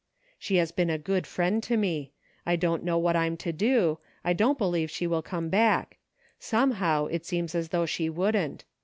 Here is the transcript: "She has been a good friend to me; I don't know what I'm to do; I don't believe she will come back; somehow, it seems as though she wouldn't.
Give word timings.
"She 0.39 0.55
has 0.55 0.71
been 0.71 0.89
a 0.89 0.97
good 0.97 1.27
friend 1.27 1.61
to 1.61 1.77
me; 1.77 2.11
I 2.43 2.55
don't 2.55 2.83
know 2.83 2.97
what 2.97 3.15
I'm 3.15 3.37
to 3.37 3.53
do; 3.53 3.99
I 4.25 4.33
don't 4.33 4.57
believe 4.57 4.89
she 4.89 5.05
will 5.05 5.21
come 5.21 5.49
back; 5.49 5.99
somehow, 6.39 7.05
it 7.05 7.23
seems 7.23 7.53
as 7.53 7.69
though 7.69 7.85
she 7.85 8.09
wouldn't. 8.09 8.65